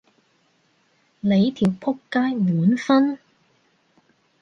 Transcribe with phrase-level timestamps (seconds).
[1.19, 3.19] 你條僕街滿分？